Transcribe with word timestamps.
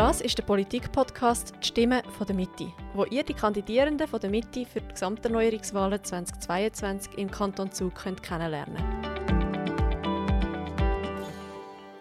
Das 0.00 0.22
ist 0.22 0.38
der 0.38 0.44
Politik-Podcast 0.44 1.52
«Die 1.62 1.66
Stimme 1.66 2.02
von 2.16 2.26
der 2.26 2.34
Mitte», 2.34 2.72
wo 2.94 3.04
ihr 3.04 3.22
die 3.22 3.34
Kandidierenden 3.34 4.08
von 4.08 4.18
der 4.18 4.30
Mitte 4.30 4.64
für 4.64 4.80
die 4.80 4.88
Gesamterneuerungswahlen 4.88 6.02
2022 6.02 7.18
im 7.18 7.30
Kanton 7.30 7.70
Zug 7.70 7.96
könnt 7.96 8.22
kennenlernen 8.22 8.78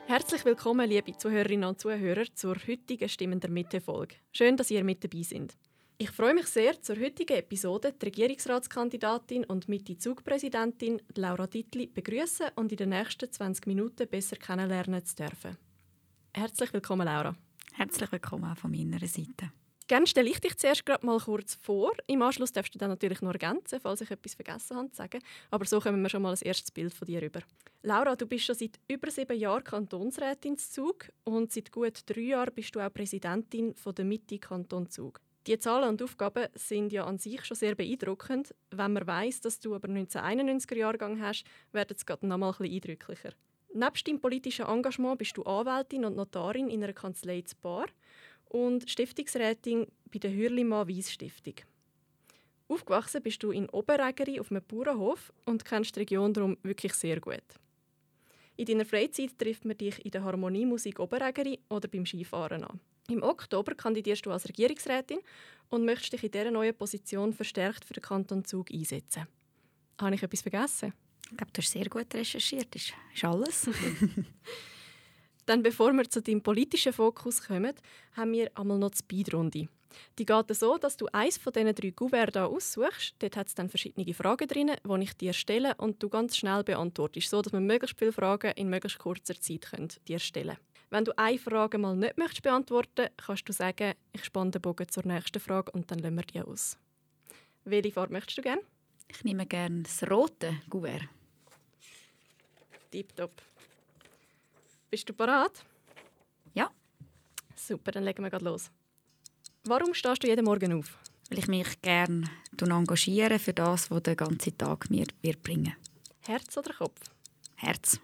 Herzlich 0.07 0.46
willkommen, 0.46 0.90
liebe 0.90 1.17
Zuhörerinnen 1.17 1.67
und 1.67 1.81
Zuhörer, 1.81 2.24
zur 2.33 2.56
heutigen 2.70 3.10
«Stimmen 3.10 3.42
der 3.42 3.49
Mitte»-Folge. 3.49 4.16
Schön, 4.31 4.56
dass 4.56 4.72
ihr 4.72 4.86
mit 4.86 5.04
dabei 5.04 5.24
seid. 5.24 5.58
Ich 5.97 6.12
freue 6.12 6.36
mich 6.36 6.47
sehr, 6.47 6.81
zur 6.81 6.96
heutigen 6.96 7.36
Episode 7.36 7.92
die 7.92 8.06
Regierungsratskandidatin 8.06 9.44
und 9.44 9.68
Mitte-Zugpräsidentin 9.68 11.02
Laura 11.16 11.47
Dittli 11.47 11.88
begrüßen 11.88 12.47
und 12.56 12.72
in 12.72 12.78
den 12.78 12.90
nächsten 12.92 13.29
20 13.29 13.68
Minuten 13.68 14.08
besser 14.08 14.38
kennenlernen 14.38 15.04
zu 15.04 15.18
dürfen. 15.18 15.58
Herzlich 16.34 16.71
willkommen, 16.71 17.05
Laura. 17.05 17.35
Herzlich 17.73 18.11
willkommen 18.11 18.51
auch 18.51 18.57
von 18.57 18.71
meiner 18.71 18.99
Seite. 18.99 19.51
Gerne 19.87 20.05
stelle 20.05 20.29
ich 20.29 20.39
dich 20.39 20.55
zuerst 20.55 20.85
gerade 20.85 21.03
mal 21.03 21.19
kurz 21.19 21.55
vor. 21.55 21.93
Im 22.05 22.21
Anschluss 22.21 22.51
darfst 22.51 22.75
du 22.75 22.77
dann 22.77 22.89
natürlich 22.89 23.21
noch 23.21 23.31
ergänzen, 23.31 23.79
falls 23.81 24.01
ich 24.01 24.11
etwas 24.11 24.35
vergessen 24.35 24.77
habe 24.77 24.91
zu 24.91 24.97
sagen. 24.97 25.19
Aber 25.49 25.65
so 25.65 25.79
kommen 25.79 26.01
wir 26.01 26.09
schon 26.09 26.21
mal 26.21 26.31
ein 26.31 26.41
erstes 26.43 26.69
Bild 26.69 26.93
von 26.93 27.07
dir 27.07 27.23
über. 27.23 27.39
Laura, 27.81 28.15
du 28.15 28.27
bist 28.27 28.45
schon 28.45 28.53
seit 28.53 28.79
über 28.87 29.09
sieben 29.09 29.39
Jahren 29.39 29.63
Kantonsrätin 29.63 30.57
Zug 30.57 31.09
und 31.23 31.51
seit 31.51 31.71
gut 31.71 32.01
drei 32.05 32.21
Jahren 32.21 32.53
bist 32.53 32.75
du 32.75 32.81
auch 32.81 32.93
Präsidentin 32.93 33.73
von 33.73 33.95
der 33.95 34.05
Mitte 34.05 34.37
Kanton 34.37 34.87
Zug. 34.89 35.21
Die 35.47 35.57
Zahlen 35.57 35.89
und 35.89 36.03
Aufgaben 36.03 36.47
sind 36.53 36.91
ja 36.91 37.05
an 37.05 37.17
sich 37.17 37.43
schon 37.43 37.57
sehr 37.57 37.73
beeindruckend. 37.73 38.53
Wenn 38.70 38.93
man 38.93 39.07
weiß, 39.07 39.41
dass 39.41 39.59
du 39.59 39.73
aber 39.73 39.87
1991er 39.87 40.75
Jahrgang 40.75 41.20
hast, 41.20 41.45
wird 41.71 41.91
es 41.91 42.05
gerade 42.05 42.27
noch 42.27 42.37
mal 42.37 42.51
ein 42.51 42.57
bisschen 42.57 42.75
eindrücklicher. 42.75 43.31
Nebst 43.73 44.07
deinem 44.07 44.19
politischen 44.19 44.65
Engagement 44.65 45.19
bist 45.19 45.37
du 45.37 45.43
Anwältin 45.43 46.05
und 46.05 46.15
Notarin 46.15 46.69
in 46.69 46.83
einer 46.83 46.93
Kanzlei 46.93 47.41
zu 47.41 47.55
Bar 47.61 47.85
und 48.45 48.89
Stiftungsrätin 48.89 49.87
bei 50.11 50.20
der 50.20 50.34
Hürlimann 50.34 50.87
Weiss 50.87 51.11
Stiftung. 51.11 51.53
Aufgewachsen 52.67 53.21
bist 53.21 53.41
du 53.43 53.51
in 53.51 53.70
Oberägeri 53.70 54.39
auf 54.39 54.51
einem 54.51 54.63
Bauernhof 54.63 55.31
und 55.45 55.65
kennst 55.65 55.95
die 55.95 56.01
Region 56.01 56.34
darum 56.34 56.57
wirklich 56.63 56.93
sehr 56.93 57.20
gut. 57.20 57.43
In 58.57 58.65
deiner 58.65 58.85
Freizeit 58.85 59.37
trifft 59.37 59.65
man 59.65 59.77
dich 59.77 60.04
in 60.04 60.11
der 60.11 60.23
Harmoniemusik 60.23 60.99
Oberägeri 60.99 61.59
oder 61.70 61.87
beim 61.87 62.05
Skifahren 62.05 62.63
an. 62.63 62.79
Im 63.07 63.23
Oktober 63.23 63.73
kandidierst 63.73 64.26
du 64.26 64.31
als 64.31 64.48
Regierungsrätin 64.48 65.20
und 65.70 65.86
möchtest 65.86 66.14
dich 66.14 66.23
in 66.23 66.31
dieser 66.31 66.52
neuen 66.52 66.76
Position 66.76 67.33
verstärkt 67.33 67.86
für 67.86 67.94
den 67.94 68.04
Kanton 68.04 68.45
Zug 68.45 68.72
einsetzen. 68.72 69.28
Habe 70.00 70.16
ich 70.16 70.23
etwas 70.23 70.42
vergessen? 70.42 70.94
Ich 71.32 71.38
glaube, 71.38 71.52
du 71.54 71.62
hast 71.62 71.72
sehr 71.72 71.90
gut 71.90 72.14
recherchiert. 72.14 72.74
Das 72.74 72.92
ist 73.14 73.24
alles. 73.24 73.70
Dann, 75.46 75.64
bevor 75.64 75.94
wir 75.94 76.10
zu 76.10 76.22
deinem 76.22 76.42
politischen 76.42 76.94
Fokus 76.94 77.42
kommen, 77.42 77.74
haben 78.14 78.34
wir 78.34 78.52
einmal 78.56 78.78
noch 78.78 78.92
die 78.92 79.00
Speedrunde. 79.00 79.68
Die 80.18 80.26
geht 80.26 80.56
so, 80.56 80.78
dass 80.78 80.98
du 80.98 81.08
eins 81.12 81.38
von 81.38 81.54
diesen 81.54 81.74
drei 81.74 81.92
Kuverts 81.92 82.38
aussuchst. 82.38 83.16
Dort 83.20 83.36
hat 83.36 83.48
es 83.48 83.56
dann 83.56 83.70
verschiedene 83.70 84.14
Fragen 84.14 84.48
drin, 84.48 84.72
die 84.84 85.04
ich 85.04 85.14
dir 85.18 85.34
stelle 85.34 85.74
und 85.78 86.02
du 86.02 86.10
ganz 86.10 86.38
schnell 86.38 86.64
beantwortest, 86.64 87.30
so 87.30 87.42
dass 87.42 87.54
wir 87.54 87.60
möglichst 87.60 87.98
viele 87.98 88.12
Fragen 88.12 88.52
in 88.52 88.70
möglichst 88.70 89.00
kurzer 89.00 89.40
Zeit 89.40 89.62
können 89.62 89.90
dir 90.08 90.20
stellen 90.20 90.58
Wenn 90.90 91.06
du 91.06 91.18
eine 91.18 91.40
Frage 91.40 91.78
mal 91.78 91.96
nicht 91.96 92.18
möchtest 92.18 92.44
beantworten 92.44 93.08
kannst 93.18 93.48
du 93.50 93.54
sagen, 93.54 93.94
ich 94.14 94.26
spanne 94.26 94.52
den 94.52 94.62
Bogen 94.62 94.88
zur 94.88 95.06
nächsten 95.06 95.40
Frage 95.40 95.72
und 95.72 95.90
dann 95.90 96.00
lassen 96.00 96.16
wir 96.16 96.24
die 96.24 96.42
aus. 96.42 96.78
Welche 97.64 97.92
Farbe 97.92 98.14
möchtest 98.14 98.38
du 98.38 98.42
gerne? 98.42 98.62
Ich 99.08 99.24
nehme 99.24 99.46
gerne 99.46 99.84
das 99.84 100.10
rote 100.10 100.54
Kuvert. 100.70 101.10
Tipptopp. 102.92 103.42
Bist 104.90 105.08
du 105.08 105.14
bereit? 105.14 105.64
Ja. 106.54 106.72
Super, 107.56 107.92
dann 107.92 108.04
legen 108.04 108.23
wir 108.23 108.30
gerade 108.30 108.45
los. 108.45 108.72
Warum 109.66 109.94
stehst 109.94 110.23
du 110.23 110.28
jeden 110.28 110.45
Morgen 110.45 110.73
auf? 110.73 110.98
Weil 111.30 111.40
ich 111.40 111.48
mich 111.48 111.82
gerne 111.82 112.28
engagiere 112.60 113.38
für 113.38 113.54
das, 113.54 113.92
was 113.92 114.04
der 114.04 114.16
ganze 114.16 114.55
Tag 114.58 114.89
mir 114.89 115.05
wird 115.22 115.44
bringen. 115.44 115.76
Herz 116.22 116.58
oder 116.58 116.73
Kopf? 116.73 117.00
Herz. 117.55 118.00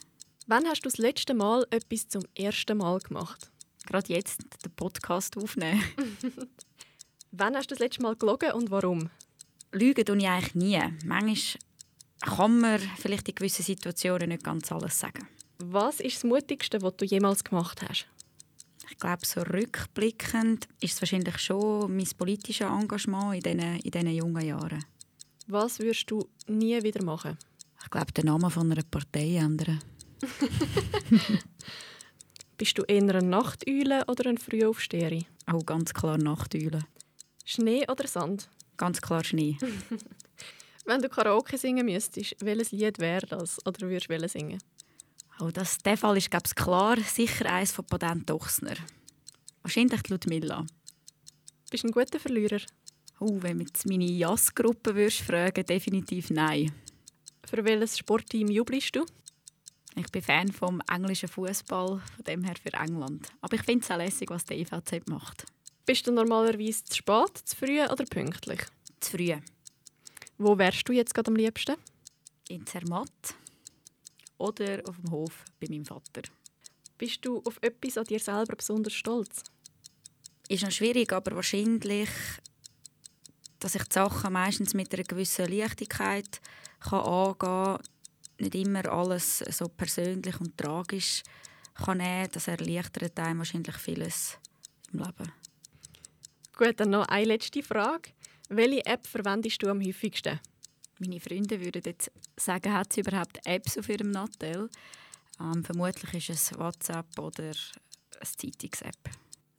Wann 0.48 0.66
hast 0.68 0.82
du 0.82 0.90
das 0.90 1.00
letzte 1.00 1.34
Mal 1.34 1.66
etwas 1.72 2.08
zum 2.08 2.24
ersten 2.38 2.78
Mal 2.78 3.00
gemacht? 3.00 3.52
Gerade 3.88 4.14
jetzt 4.14 4.42
den 4.64 4.72
Podcast 4.76 5.38
aufnehmen. 5.38 5.84
Wann 7.32 7.56
hast 7.56 7.72
du 7.72 7.76
das 7.76 7.80
letzte 7.80 8.04
Mal 8.04 8.16
gelogen 8.16 8.52
und 8.52 8.70
warum? 8.70 9.10
Lügen 9.72 10.06
tue 10.06 10.18
ich 10.18 10.28
eigentlich 10.28 10.56
nie. 10.56 10.80
Manchmal 11.04 11.62
kann 12.26 12.60
man 12.60 12.80
vielleicht 12.98 13.28
in 13.30 13.36
gewissen 13.36 13.64
Situationen 13.64 14.30
nicht 14.30 14.44
ganz 14.44 14.72
alles 14.72 15.00
sagen. 15.00 15.28
Was 15.60 16.00
ist 16.00 16.18
das 16.18 16.24
Mutigste, 16.24 16.82
was 16.82 16.98
du 16.98 17.06
jemals 17.06 17.44
gemacht 17.44 17.82
hast? 17.88 18.08
Ich 18.90 18.98
glaube, 18.98 19.26
so 19.26 19.42
rückblickend 19.42 20.68
ist 20.80 20.94
es 20.94 21.02
wahrscheinlich 21.02 21.38
schon 21.40 21.96
mein 21.96 22.08
politisches 22.18 22.68
Engagement 22.68 23.36
in 23.36 23.42
diesen, 23.42 23.80
in 23.80 23.92
diesen 23.92 24.10
jungen 24.10 24.46
Jahren. 24.46 24.86
Was 25.48 25.80
würdest 25.80 26.10
du 26.12 26.28
nie 26.48 26.82
wieder 26.82 27.04
machen? 27.04 27.38
Ich 27.84 27.90
glaube, 27.90 28.12
den 28.12 28.26
Namen 28.26 28.50
von 28.50 28.72
einer 28.72 28.84
Partei 28.84 29.38
ändern. 29.38 29.82
Bist 32.58 32.78
du 32.78 32.84
eher 32.84 33.02
eine 33.02 33.22
Nachteule 33.22 34.06
oder 34.08 34.30
ein 34.30 34.38
Frühaufsteherin? 34.38 35.26
Auch 35.46 35.66
ganz 35.66 35.94
klar 35.94 36.18
Nachteule. 36.18 36.80
Schnee 37.44 37.86
oder 37.90 38.08
Sand? 38.08 38.50
Ganz 38.78 39.02
klar 39.02 39.24
Schnee. 39.24 39.58
Wenn 40.86 41.02
du 41.02 41.10
Karaoke 41.10 41.58
singen 41.58 41.86
müsstest, 41.86 42.36
welches 42.42 42.72
Lied 42.72 43.00
wäre 43.00 43.26
das? 43.26 43.58
Oder 43.66 43.82
würdest 43.90 44.10
du 44.10 44.30
singen? 44.30 44.60
Oh, 45.40 45.50
das, 45.52 45.80
der 45.80 45.98
Fall 45.98 46.18
ist 46.18 46.30
glaube 46.30 46.48
klar 46.56 46.98
sicher 47.02 47.52
eines 47.52 47.72
von 47.72 47.86
Patent 47.86 48.30
Ochsner. 48.30 48.76
Wahrscheinlich 49.64 50.02
die 50.04 50.12
Ludmilla. 50.12 50.66
Bist 51.72 51.84
du 51.84 51.88
ein 51.88 51.92
guter 51.92 52.20
Verlierer? 52.20 52.62
Oh, 53.20 53.42
wenn 53.42 53.60
du 53.60 53.66
meine 53.86 54.06
Jazzgruppe 54.06 54.94
würdest 54.94 55.22
fragen, 55.22 55.66
definitiv 55.66 56.30
nein. 56.30 56.72
Für 57.50 57.66
welches 57.66 57.98
Sportteam 57.98 58.50
jubelst 58.50 58.96
du? 58.96 59.06
Ich 59.96 60.12
bin 60.12 60.22
Fan 60.22 60.52
vom 60.52 60.82
englischen 60.92 61.30
Fußball, 61.30 62.00
von 62.16 62.24
dem 62.28 62.44
her 62.44 62.56
für 62.62 62.74
England. 62.74 63.30
Aber 63.42 63.56
ich 63.56 63.64
finde 63.64 63.84
es 63.84 63.90
auch 63.90 63.98
lässig, 63.98 64.30
was 64.30 64.46
der 64.46 64.58
EVZ 64.58 65.08
macht. 65.08 65.46
Bist 65.86 66.06
du 66.06 66.12
normalerweise 66.12 66.84
zu 66.84 66.98
spät, 66.98 67.38
zu 67.44 67.56
früh 67.56 67.82
oder 67.82 68.06
pünktlich? 68.06 68.62
Zu 69.00 69.18
früh. 69.18 69.36
Wo 70.38 70.58
wärst 70.58 70.88
du 70.90 70.94
jetzt 70.94 71.14
gerade 71.14 71.30
am 71.30 71.36
liebsten? 71.38 71.76
In 72.50 72.66
Zermatt 72.66 73.36
oder 74.38 74.82
auf 74.86 74.98
dem 74.98 75.12
Hof 75.12 75.46
bei 75.62 75.68
meinem 75.70 75.86
Vater. 75.86 76.24
Bist 76.98 77.26
du 77.26 77.42
auf 77.46 77.58
etwas 77.62 77.98
an 77.98 78.04
dir 78.04 78.20
selber 78.20 78.56
besonders 78.58 78.94
stolz? 78.94 79.44
Ist 80.50 80.64
noch 80.64 80.72
schwierig, 80.72 81.14
aber 81.14 81.36
wahrscheinlich, 81.36 82.10
dass 83.60 83.76
ich 83.76 83.84
die 83.84 83.94
Sachen 83.94 84.34
meistens 84.34 84.74
mit 84.74 84.94
einer 84.94 85.04
gewissen 85.04 85.48
Leichtigkeit 85.48 86.42
kann 86.82 87.00
angehen 87.00 87.40
kann. 87.40 87.80
Nicht 88.38 88.56
immer 88.56 88.86
alles 88.92 89.40
so 89.40 89.70
persönlich 89.70 90.40
und 90.42 90.58
tragisch 90.58 91.24
kann 91.76 92.00
nehmen. 92.00 92.30
Das 92.34 92.50
erleichtert 92.50 93.18
einem 93.20 93.40
wahrscheinlich 93.40 93.78
vieles 93.78 94.38
im 94.92 95.00
Leben. 95.00 95.32
Gut, 96.58 96.80
dann 96.80 96.90
noch 96.90 97.08
eine 97.08 97.26
letzte 97.26 97.64
Frage. 97.64 98.12
Welche 98.50 98.86
App 98.86 99.08
verwendest 99.08 99.64
du 99.64 99.70
am 99.70 99.82
häufigsten? 99.82 100.40
Meine 101.00 101.20
Freunde 101.20 101.60
würden 101.60 101.82
jetzt 101.84 102.12
sagen, 102.38 102.74
hat 102.74 102.94
sie 102.94 103.02
überhaupt 103.02 103.40
Apps 103.46 103.78
auf 103.78 103.90
ihrem 103.90 104.12
Nattel? 104.12 104.70
Ähm, 105.40 105.64
vermutlich 105.64 106.14
ist 106.14 106.30
es 106.30 106.60
WhatsApp 106.60 107.18
oder 107.18 107.44
eine 107.44 107.54
Zeitungs-App. 108.22 109.10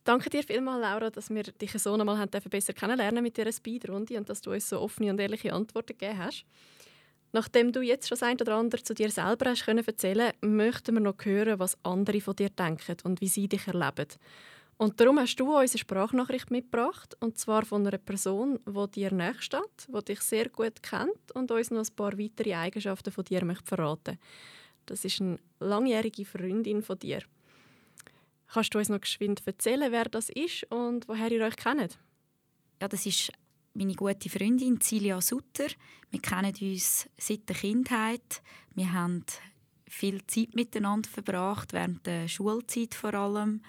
Danke 0.05 0.31
dir 0.31 0.45
vielmals, 0.45 0.81
Laura, 0.81 1.11
dass 1.11 1.31
wir 1.31 1.43
dich 1.43 1.73
so 1.73 1.97
noch 1.97 2.05
mal 2.05 2.27
besser 2.27 2.73
kennenlernen 2.73 3.25
mit 3.25 3.37
dieser 3.37 3.51
Speedrunde 3.51 4.17
und 4.17 4.29
dass 4.29 4.41
du 4.41 4.53
uns 4.53 4.69
so 4.69 4.81
offene 4.81 5.11
und 5.11 5.19
ehrliche 5.19 5.53
Antworten 5.53 5.99
gegeben 5.99 6.19
hast. 6.19 6.45
Nachdem 7.33 7.73
du 7.73 7.81
jetzt 7.81 8.09
schon 8.09 8.23
ein 8.23 8.41
oder 8.41 8.55
andere 8.55 8.83
zu 8.85 8.95
dir 8.95 9.11
selber 9.11 9.51
hast 9.51 9.65
können 9.65 9.85
erzählen, 9.85 10.33
möchten 10.43 10.95
wir 10.95 11.01
noch 11.01 11.17
hören, 11.25 11.59
was 11.59 11.77
andere 11.83 12.21
von 12.21 12.37
dir 12.37 12.51
denken 12.51 12.97
und 13.03 13.21
wie 13.21 13.29
sie 13.29 13.49
dich 13.49 13.67
erleben. 13.67 14.07
Und 14.79 15.01
darum 15.01 15.19
hast 15.19 15.37
du 15.37 15.57
uns 15.57 15.73
eine 15.73 15.79
Sprachnachricht 15.79 16.51
mitgebracht, 16.51 17.17
und 17.21 17.39
zwar 17.39 17.65
von 17.65 17.87
einer 17.87 17.97
Person, 17.97 18.61
die 18.67 18.91
dir 18.91 19.13
näher 19.13 19.41
steht, 19.41 19.89
die 19.89 20.05
dich 20.05 20.21
sehr 20.21 20.51
gut 20.51 20.83
kennt 20.83 21.33
und 21.33 21.51
uns 21.51 21.71
noch 21.71 21.81
ein 21.81 21.97
paar 21.97 22.19
weitere 22.19 22.55
Eigenschaften 22.55 23.11
von 23.11 23.25
dir 23.25 23.45
möchte 23.45 23.65
verraten 23.65 24.19
Das 24.85 25.05
ist 25.05 25.21
eine 25.21 25.39
langjährige 25.61 26.27
Freundin 26.27 26.83
von 26.83 26.99
dir. 26.99 27.23
Kannst 28.49 28.75
du 28.75 28.79
uns 28.79 28.91
noch 28.91 29.01
geschwind 29.01 29.43
erzählen, 29.47 29.91
wer 29.91 30.05
das 30.05 30.29
ist 30.29 30.71
und 30.71 31.09
woher 31.09 31.31
ihr 31.31 31.45
euch 31.45 31.57
kennt? 31.57 31.99
Ja, 32.81 32.89
das 32.89 33.07
ist 33.07 33.33
meine 33.73 33.95
gute 33.95 34.29
Freundin 34.29 34.81
Cilia 34.81 35.21
Sutter. 35.23 35.69
Wir 36.11 36.21
kennen 36.21 36.55
uns 36.61 37.09
seit 37.17 37.49
der 37.49 37.57
Kindheit. 37.57 38.43
Wir 38.75 38.93
haben 38.93 39.25
viel 39.89 40.25
Zeit 40.27 40.55
miteinander 40.55 41.09
verbracht, 41.09 41.73
während 41.73 42.07
der 42.07 42.29
Schulzeit 42.29 42.95
vor 42.95 43.15
allem 43.15 43.63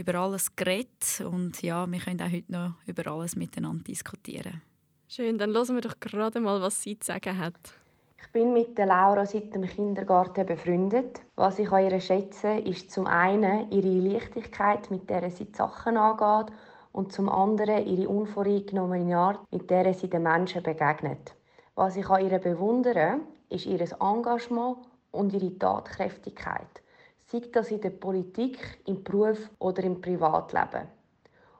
über 0.00 0.18
alles 0.18 0.56
geredet 0.56 1.22
und 1.24 1.62
ja, 1.62 1.86
wir 1.86 2.00
können 2.00 2.22
auch 2.22 2.32
heute 2.32 2.52
noch 2.52 2.72
über 2.86 3.10
alles 3.10 3.36
miteinander 3.36 3.84
diskutieren. 3.84 4.62
Schön, 5.08 5.38
dann 5.38 5.52
hören 5.52 5.74
wir 5.74 5.82
doch 5.82 6.00
gerade 6.00 6.40
mal, 6.40 6.60
was 6.62 6.82
sie 6.82 6.98
zu 6.98 7.06
sagen 7.12 7.38
hat. 7.38 7.74
Ich 8.22 8.32
bin 8.32 8.52
mit 8.52 8.78
der 8.78 8.86
Laura 8.86 9.26
seit 9.26 9.54
dem 9.54 9.66
Kindergarten 9.66 10.46
befreundet. 10.46 11.20
Was 11.36 11.58
ich 11.58 11.70
an 11.72 11.90
ihr 11.90 12.00
schätze, 12.00 12.58
ist 12.58 12.90
zum 12.90 13.06
einen 13.06 13.70
ihre 13.72 13.88
Leichtigkeit, 13.88 14.90
mit 14.90 15.08
der 15.10 15.30
sie 15.30 15.46
die 15.46 15.56
Sachen 15.56 15.96
angeht, 15.96 16.54
und 16.92 17.12
zum 17.12 17.28
anderen 17.28 17.86
ihre 17.86 18.08
unvoreingenommene 18.08 19.16
Art, 19.16 19.40
mit 19.52 19.70
der 19.70 19.94
sie 19.94 20.10
den 20.10 20.24
Menschen 20.24 20.62
begegnet. 20.62 21.34
Was 21.74 21.96
ich 21.96 22.08
an 22.08 22.28
ihr 22.28 22.38
bewundere, 22.38 23.20
ist 23.48 23.66
ihr 23.66 23.80
Engagement 24.00 24.78
und 25.12 25.32
ihre 25.32 25.56
Tatkräftigkeit. 25.58 26.82
Sei 27.30 27.42
das 27.52 27.70
in 27.70 27.80
der 27.80 27.90
Politik, 27.90 28.80
im 28.86 29.04
Beruf 29.04 29.38
oder 29.60 29.84
im 29.84 30.00
Privatleben. 30.00 30.88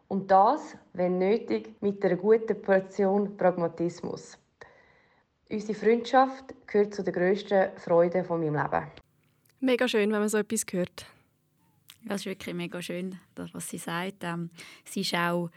Und 0.08 0.28
das, 0.28 0.76
wenn 0.94 1.18
nötig, 1.18 1.80
mit 1.80 2.04
einer 2.04 2.16
guten 2.16 2.60
Portion 2.60 3.36
Pragmatismus. 3.36 4.36
Unsere 5.48 5.78
Freundschaft 5.78 6.54
gehört 6.66 6.94
zu 6.94 7.04
den 7.04 7.14
grössten 7.14 7.70
Freuden 7.76 8.24
von 8.24 8.40
meinem 8.40 8.56
Leben. 8.56 8.86
Mega 9.60 9.86
schön, 9.86 10.10
wenn 10.10 10.18
man 10.18 10.28
so 10.28 10.38
etwas 10.38 10.64
hört. 10.72 11.06
Ja, 12.02 12.14
es 12.14 12.22
ist 12.22 12.26
wirklich 12.26 12.54
mega 12.56 12.82
schön, 12.82 13.20
das, 13.36 13.54
was 13.54 13.68
sie 13.68 13.78
sagt. 13.78 14.24
Ähm, 14.24 14.50
sie 14.84 15.02
ist 15.02 15.14
auch 15.14 15.50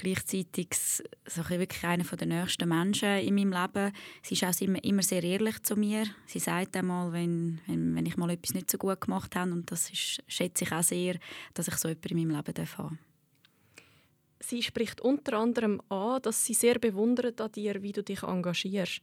gleichzeitig 0.00 0.68
so 0.74 1.48
wirklich 1.48 1.84
einer 1.84 2.04
der 2.04 2.26
nächsten 2.26 2.68
Menschen 2.68 3.18
in 3.18 3.34
meinem 3.34 3.52
Leben. 3.52 3.92
Sie 4.22 4.34
ist 4.34 4.44
auch 4.44 4.60
immer, 4.60 4.82
immer 4.82 5.02
sehr 5.02 5.22
ehrlich 5.22 5.62
zu 5.62 5.76
mir. 5.76 6.04
Sie 6.26 6.38
sagt 6.38 6.76
einmal, 6.76 7.12
wenn, 7.12 7.60
wenn, 7.66 7.94
wenn 7.94 8.06
ich 8.06 8.16
mal 8.16 8.30
etwas 8.30 8.54
nicht 8.54 8.70
so 8.70 8.78
gut 8.78 9.00
gemacht 9.00 9.36
habe, 9.36 9.52
und 9.52 9.70
das 9.70 9.90
ist, 9.90 10.22
schätze 10.26 10.64
ich 10.64 10.72
auch 10.72 10.82
sehr, 10.82 11.16
dass 11.54 11.68
ich 11.68 11.74
so 11.74 11.88
etwas 11.88 12.10
in 12.10 12.18
meinem 12.18 12.36
Leben. 12.36 12.54
Darf. 12.54 12.78
Sie 14.40 14.62
spricht 14.62 15.00
unter 15.02 15.38
anderem 15.38 15.82
an, 15.90 16.22
dass 16.22 16.44
sie 16.44 16.54
sehr 16.54 16.78
bewundert 16.78 17.40
an 17.40 17.52
dir, 17.52 17.82
wie 17.82 17.92
du 17.92 18.02
dich 18.02 18.22
engagierst. 18.22 19.02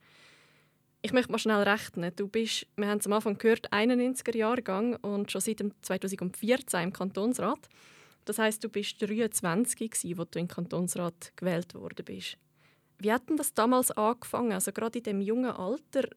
Ich 1.04 1.14
möchte 1.14 1.32
mal 1.32 1.38
schnell 1.38 1.62
rechnen. 1.62 2.12
Du 2.16 2.28
bist, 2.28 2.66
wir 2.76 2.88
haben 2.88 2.98
es 2.98 3.06
am 3.06 3.14
Anfang 3.14 3.38
gehört, 3.38 3.72
91er 3.72 4.36
Jahrgang 4.36 4.96
und 4.96 5.32
schon 5.32 5.42
seit 5.42 5.64
2014 5.84 6.84
im 6.84 6.92
Kantonsrat. 6.92 7.70
Das 8.28 8.40
heißt, 8.40 8.64
du 8.64 8.70
bist 8.70 9.02
23 9.02 9.90
gsi, 9.90 10.18
wo 10.18 10.26
du 10.26 10.40
im 10.40 10.48
Kantonsrat 10.48 11.32
gewählt 11.36 11.74
worden 11.76 12.06
bist. 12.06 12.38
Wie 13.00 13.12
hat 13.12 13.30
denn 13.30 13.38
das 13.38 13.54
damals 13.54 13.92
angefangen? 13.92 14.54
Also 14.54 14.72
gerade 14.72 14.98
in 15.00 15.04
dem 15.04 15.22
jungen 15.22 15.52
Alter, 15.52 16.10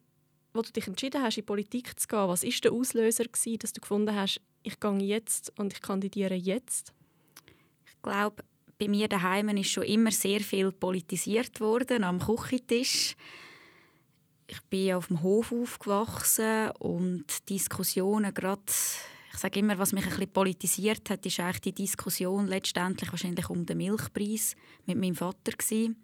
wo 0.53 0.61
du 0.61 0.71
dich 0.71 0.87
entschieden 0.87 1.21
hast, 1.21 1.37
in 1.37 1.45
Politik 1.45 1.99
zu 1.99 2.07
gehen. 2.07 2.27
Was 2.27 2.43
ist 2.43 2.63
der 2.63 2.73
Auslöser 2.73 3.25
gewesen, 3.25 3.59
dass 3.59 3.73
du 3.73 3.81
gefunden 3.81 4.15
hast, 4.15 4.41
ich 4.63 4.79
gehe 4.79 4.97
jetzt 4.99 5.53
und 5.57 5.73
ich 5.73 5.81
kandidiere 5.81 6.35
jetzt? 6.35 6.93
Ich 7.85 8.01
glaube, 8.01 8.43
bei 8.77 8.87
mir 8.87 9.07
daheim 9.07 9.49
ist 9.49 9.69
schon 9.69 9.83
immer 9.83 10.11
sehr 10.11 10.41
viel 10.41 10.71
politisiert 10.71 11.59
worden 11.59 12.03
am 12.03 12.19
Küchentisch 12.19 13.15
ich 14.51 14.61
bin 14.63 14.93
auf 14.93 15.07
dem 15.07 15.23
Hof 15.23 15.53
aufgewachsen 15.53 16.71
und 16.79 17.49
Diskussionen 17.49 18.33
gerade 18.33 18.61
ich 19.33 19.39
sage 19.39 19.59
immer, 19.59 19.77
was 19.77 19.93
mich 19.93 20.03
ein 20.03 20.09
bisschen 20.09 20.33
politisiert 20.33 21.09
hat, 21.09 21.25
ist 21.25 21.39
eigentlich 21.39 21.61
die 21.61 21.73
Diskussion 21.73 22.47
letztendlich 22.47 23.11
wahrscheinlich 23.11 23.49
um 23.49 23.65
den 23.65 23.77
Milchpreis 23.77 24.55
mit 24.85 24.97
meinem 24.97 25.15
Vater 25.15 25.51
gewesen. 25.51 25.95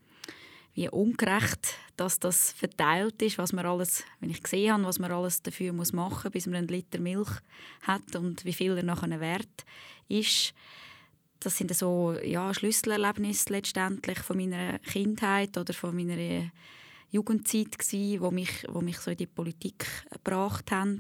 Wie 0.74 0.90
ungerecht, 0.90 1.76
dass 1.98 2.20
das 2.20 2.52
verteilt 2.54 3.22
ist, 3.22 3.38
was 3.38 3.52
man 3.52 3.66
alles, 3.66 4.04
wenn 4.20 4.30
ich 4.30 4.44
gesehen 4.44 4.74
habe, 4.74 4.84
was 4.84 5.00
man 5.00 5.12
alles 5.12 5.42
dafür 5.42 5.74
muss 5.74 5.92
machen, 5.92 6.32
bis 6.32 6.46
man 6.46 6.56
einen 6.58 6.68
Liter 6.68 7.00
Milch 7.00 7.32
hat 7.82 8.16
und 8.16 8.46
wie 8.46 8.54
viel 8.54 8.78
er 8.78 8.84
nachher 8.84 9.20
wert 9.20 9.66
ist. 10.08 10.54
Das 11.40 11.58
sind 11.58 11.76
so 11.76 12.14
ja, 12.24 12.54
Schlüsselerlebnisse 12.54 13.52
letztendlich 13.52 14.20
von 14.20 14.38
meiner 14.38 14.80
Kindheit 14.80 15.58
oder 15.58 15.74
von 15.74 15.96
meiner 15.96 16.52
Jugendzeit 17.10 17.78
gsi, 17.78 18.18
wo 18.20 18.32
mich, 18.32 18.66
wo 18.70 18.82
mich 18.82 19.00
so 19.00 19.12
in 19.12 19.18
die 19.18 19.28
Politik 19.28 19.86
gebracht 20.12 20.72
haben. 20.72 21.00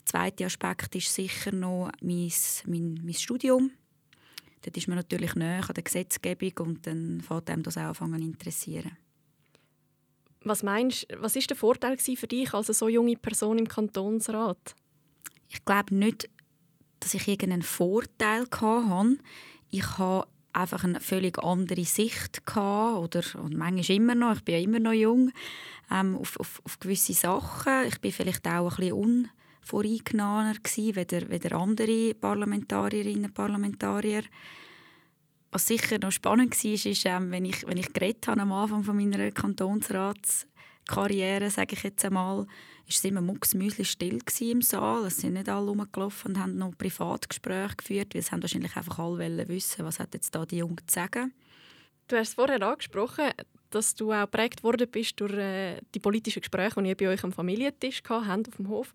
Der 0.00 0.06
zweite 0.06 0.46
Aspekt 0.46 0.94
ist 0.94 1.14
sicher 1.14 1.52
noch 1.52 1.90
mein, 2.00 2.32
mein, 2.66 3.00
mein 3.04 3.14
Studium. 3.14 3.70
Dort 4.62 4.76
ist 4.76 4.88
man 4.88 4.96
natürlich 4.96 5.34
näher 5.34 5.66
an 5.66 5.74
der 5.74 5.84
Gesetzgebung 5.84 6.52
und 6.66 6.86
dann 6.86 7.20
fängt 7.20 7.50
einem 7.50 7.62
das 7.62 7.76
auch 7.76 8.00
an 8.00 8.14
zu 8.14 8.20
interessieren. 8.20 8.96
Was 10.42 10.62
meinst 10.62 11.06
was 11.18 11.36
ist 11.36 11.50
der 11.50 11.56
Vorteil 11.56 11.98
für 11.98 12.26
dich 12.26 12.54
als 12.54 12.66
so 12.68 12.88
junge 12.88 13.16
Person 13.16 13.58
im 13.58 13.68
Kantonsrat? 13.68 14.74
Ich 15.48 15.64
glaube 15.64 15.94
nicht, 15.94 16.30
dass 17.00 17.14
ich 17.14 17.28
irgendeinen 17.28 17.62
Vorteil 17.62 18.46
hatte. 18.50 19.18
Ich 19.70 19.98
habe 19.98 20.26
einfach 20.52 20.84
eine 20.84 21.00
völlig 21.00 21.38
andere 21.38 21.84
Sicht 21.84 22.46
gehabt, 22.46 22.98
oder 22.98 23.22
und 23.40 23.56
manchmal 23.56 23.96
immer 23.96 24.14
noch, 24.14 24.36
ich 24.36 24.44
bin 24.44 24.54
ja 24.54 24.60
immer 24.60 24.80
noch 24.80 24.92
jung, 24.92 25.30
ähm, 25.90 26.16
auf, 26.16 26.38
auf, 26.40 26.62
auf, 26.64 26.80
gewisse 26.80 27.12
Sachen. 27.12 27.86
Ich 27.86 28.00
bin 28.00 28.12
vielleicht 28.12 28.46
auch 28.46 28.70
ein 28.70 28.76
bisschen 28.76 29.30
unvoreingenommener 29.72 30.54
gewesen, 30.54 30.96
weder, 30.96 31.28
weder 31.28 31.56
andere 31.56 32.14
Parlamentarierinnen 32.14 33.26
und 33.26 33.34
Parlamentarier. 33.34 34.22
Was 35.52 35.66
sicher 35.66 35.98
noch 35.98 36.12
spannend 36.12 36.52
war, 36.52 36.72
ist, 36.72 37.06
ähm, 37.06 37.30
wenn, 37.30 37.44
ich, 37.44 37.66
wenn 37.66 37.76
ich 37.76 37.92
geredet 37.92 38.26
habe 38.28 38.40
am 38.40 38.52
Anfang 38.52 38.84
von 38.84 38.96
meiner 38.96 39.32
Kantonsratskarriere, 39.32 41.50
sage 41.50 41.74
ich 41.74 41.82
jetzt 41.82 42.04
einmal, 42.04 42.46
ist 42.86 42.98
es 42.98 43.04
immer 43.04 43.20
mucksmüsli 43.20 43.84
still 43.84 44.20
im 44.40 44.62
Saal. 44.62 45.06
Es 45.06 45.16
sind 45.18 45.34
nicht 45.34 45.48
alle 45.48 45.70
rumgelaufen 45.70 46.32
und 46.32 46.40
haben 46.40 46.56
noch 46.56 46.76
Privatgespräche 46.76 47.76
geführt, 47.76 48.14
weil 48.14 48.20
es 48.20 48.32
haben 48.32 48.42
wahrscheinlich 48.42 48.76
einfach 48.76 48.98
alle 48.98 49.48
wissen, 49.48 49.84
was 49.84 49.98
hat 49.98 50.14
jetzt 50.14 50.34
da 50.34 50.46
die 50.46 50.58
Jungen 50.58 50.78
zu 50.86 50.94
sagen. 50.94 51.32
Du 52.08 52.16
hast 52.16 52.34
vorher 52.34 52.62
angesprochen, 52.62 53.30
dass 53.70 53.94
du 53.94 54.12
auch 54.12 54.22
geprägt 54.22 54.64
worden 54.64 54.88
bist 54.90 55.20
durch 55.20 55.32
äh, 55.32 55.80
die 55.94 56.00
politischen 56.00 56.40
Gespräche, 56.40 56.82
die 56.82 56.88
ihr 56.88 56.96
bei 56.96 57.08
euch 57.08 57.22
am 57.22 57.32
Familientisch 57.32 58.02
hatten, 58.08 58.46
auf 58.46 58.56
dem 58.56 58.68
Hof. 58.68 58.92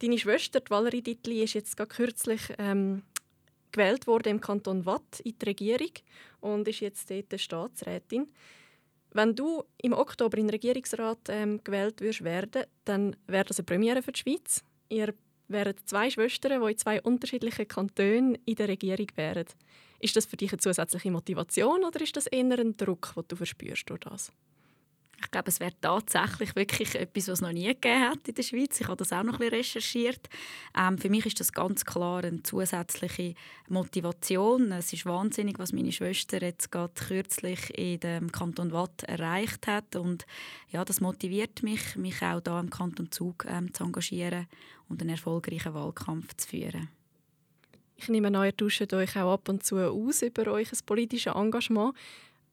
Deine 0.00 0.18
Schwester, 0.18 0.60
die 0.60 0.70
Valerie 0.70 1.02
Dittli, 1.02 1.42
ist 1.42 1.52
jetzt 1.52 1.76
gerade 1.76 1.94
kürzlich 1.94 2.40
ähm, 2.58 3.02
gewählt 3.70 4.06
worden 4.06 4.30
im 4.30 4.40
Kanton 4.40 4.86
Watt 4.86 5.20
in 5.24 5.38
die 5.38 5.44
Regierung 5.44 5.92
und 6.40 6.66
ist 6.68 6.80
jetzt 6.80 7.10
dort 7.10 7.38
Staatsrätin. 7.38 8.26
Wenn 9.12 9.34
du 9.34 9.62
im 9.76 9.92
Oktober 9.92 10.38
in 10.38 10.46
den 10.46 10.52
Regierungsrat 10.52 11.18
ähm, 11.28 11.62
gewählt 11.62 12.00
wirst 12.00 12.24
werden, 12.24 12.64
dann 12.86 13.14
wäre 13.26 13.44
das 13.44 13.58
eine 13.58 13.66
Premiere 13.66 14.02
für 14.02 14.12
die 14.12 14.20
Schweiz. 14.20 14.64
Ihr 14.88 15.12
wären 15.48 15.74
zwei 15.84 16.08
Schwestern, 16.08 16.62
die 16.62 16.72
in 16.72 16.78
zwei 16.78 17.02
unterschiedlichen 17.02 17.68
Kantonen 17.68 18.38
in 18.46 18.54
der 18.54 18.68
Regierung 18.68 19.08
wären. 19.16 19.46
Ist 19.98 20.16
das 20.16 20.24
für 20.24 20.38
dich 20.38 20.50
eine 20.50 20.60
zusätzliche 20.60 21.10
Motivation 21.10 21.84
oder 21.84 22.00
ist 22.00 22.16
das 22.16 22.26
eher 22.26 22.58
ein 22.58 22.74
Druck, 22.78 23.12
den 23.14 23.24
du 23.28 23.36
verspürst 23.36 23.90
durch 23.90 24.00
das? 24.00 24.32
Ich 25.22 25.30
glaube, 25.30 25.48
es 25.48 25.60
wäre 25.60 25.72
tatsächlich 25.80 26.56
wirklich 26.56 26.94
etwas, 26.94 27.28
was 27.28 27.34
es 27.34 27.40
noch 27.40 27.52
nie 27.52 27.66
gegeben 27.66 28.08
hat 28.08 28.26
in 28.26 28.34
der 28.34 28.42
Schweiz. 28.42 28.80
Ich 28.80 28.86
habe 28.86 28.96
das 28.96 29.12
auch 29.12 29.22
noch 29.22 29.34
ein 29.34 29.38
bisschen 29.38 29.54
recherchiert. 29.54 30.28
Ähm, 30.76 30.98
für 30.98 31.10
mich 31.10 31.26
ist 31.26 31.40
das 31.40 31.52
ganz 31.52 31.84
klar 31.84 32.24
eine 32.24 32.42
zusätzliche 32.42 33.34
Motivation. 33.68 34.72
Es 34.72 34.92
ist 34.92 35.06
wahnsinnig, 35.06 35.58
was 35.58 35.72
meine 35.72 35.92
Schwester 35.92 36.40
jetzt 36.42 36.72
gerade 36.72 36.94
kürzlich 36.94 37.76
in 37.78 38.00
dem 38.00 38.32
Kanton 38.32 38.72
Watt 38.72 39.02
erreicht 39.04 39.66
hat. 39.66 39.94
Und 39.94 40.26
ja, 40.70 40.84
das 40.84 41.00
motiviert 41.00 41.62
mich, 41.62 41.96
mich 41.96 42.22
auch 42.22 42.40
da 42.40 42.58
im 42.58 42.70
Kanton 42.70 43.10
Zug 43.10 43.44
ähm, 43.48 43.72
zu 43.74 43.84
engagieren 43.84 44.46
und 44.88 45.00
einen 45.00 45.10
erfolgreichen 45.10 45.74
Wahlkampf 45.74 46.34
zu 46.36 46.48
führen. 46.48 46.88
Ich 47.96 48.08
nehme 48.08 48.28
an, 48.28 48.46
ihr 48.46 48.56
tauscht 48.56 48.92
euch 48.94 49.16
auch 49.18 49.34
ab 49.34 49.48
und 49.50 49.62
zu 49.62 49.76
aus 49.76 50.22
über 50.22 50.46
euer 50.46 50.64
politisches 50.86 51.34
Engagement. 51.34 51.94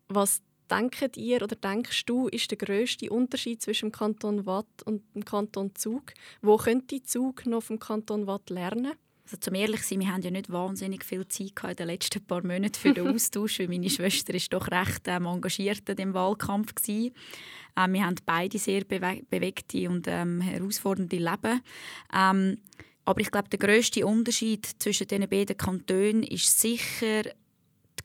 Was 0.09 0.41
denkt 0.67 1.17
ihr 1.17 1.41
oder 1.41 1.55
denkst 1.55 2.05
du, 2.05 2.27
ist 2.27 2.51
der 2.51 2.57
grösste 2.57 3.09
Unterschied 3.09 3.61
zwischen 3.61 3.89
dem 3.89 3.91
Kanton 3.91 4.45
Watt 4.45 4.83
und 4.85 5.03
dem 5.15 5.25
Kanton 5.25 5.75
Zug? 5.75 6.13
Wo 6.41 6.57
könnte 6.57 7.01
Zug 7.03 7.45
noch 7.45 7.63
vom 7.63 7.79
Kanton 7.79 8.27
Watt 8.27 8.49
lernen? 8.49 8.93
Also 9.25 9.37
zum 9.37 9.55
ehrlich 9.55 9.81
sein, 9.81 9.99
wir 9.99 10.13
haben 10.13 10.21
ja 10.21 10.31
nicht 10.31 10.49
wahnsinnig 10.49 11.03
viel 11.03 11.27
Zeit 11.27 11.51
in 11.61 11.75
den 11.75 11.87
letzten 11.87 12.23
paar 12.23 12.45
Monaten 12.45 12.75
für 12.75 12.93
den 12.93 13.07
Austausch, 13.13 13.59
weil 13.59 13.67
meine 13.67 13.89
Schwester 13.89 14.33
ist 14.33 14.53
doch 14.53 14.69
recht 14.69 15.01
ähm, 15.07 15.25
engagiert 15.25 15.89
in 15.89 15.97
dem 15.97 16.13
Wahlkampf 16.13 16.75
gewesen. 16.75 17.13
Ähm, 17.75 17.93
wir 17.93 18.05
haben 18.05 18.15
beide 18.25 18.57
sehr 18.57 18.85
bewe 18.85 19.21
bewegte 19.29 19.89
und 19.89 20.07
ähm, 20.07 20.39
herausfordernde 20.39 21.17
Leben. 21.17 21.61
Ähm, 22.13 22.57
aber 23.03 23.21
ich 23.21 23.31
glaube, 23.31 23.49
der 23.49 23.59
grösste 23.59 24.05
Unterschied 24.05 24.65
zwischen 24.79 25.07
den 25.07 25.27
beiden 25.27 25.57
Kantonen 25.57 26.23
ist 26.23 26.59
sicher 26.59 27.23